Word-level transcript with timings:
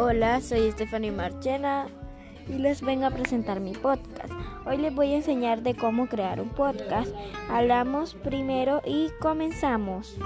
Hola, 0.00 0.40
soy 0.40 0.70
Stephanie 0.70 1.10
Marchena 1.10 1.88
y 2.48 2.52
les 2.52 2.82
vengo 2.82 3.06
a 3.06 3.10
presentar 3.10 3.58
mi 3.58 3.72
podcast. 3.72 4.32
Hoy 4.64 4.76
les 4.76 4.94
voy 4.94 5.12
a 5.12 5.16
enseñar 5.16 5.62
de 5.62 5.74
cómo 5.74 6.06
crear 6.06 6.40
un 6.40 6.50
podcast. 6.50 7.12
Hablamos 7.50 8.14
primero 8.14 8.80
y 8.86 9.08
comenzamos. 9.20 10.16